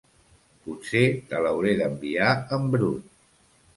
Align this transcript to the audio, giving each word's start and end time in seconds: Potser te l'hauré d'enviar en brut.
Potser 0.69 1.03
te 1.33 1.43
l'hauré 1.47 1.75
d'enviar 1.81 2.31
en 2.59 2.67
brut. 2.77 3.17